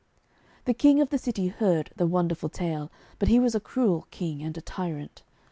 The 0.65 0.73
King 0.73 0.99
of 0.99 1.11
the 1.11 1.19
city 1.19 1.49
heard 1.49 1.91
the 1.95 2.07
wonderful 2.07 2.49
tale, 2.49 2.91
but 3.19 3.27
he 3.27 3.39
was 3.39 3.53
a 3.53 3.59
cruel 3.59 4.07
King 4.09 4.41
and 4.41 4.57
a 4.57 4.61
tyrant. 4.61 5.21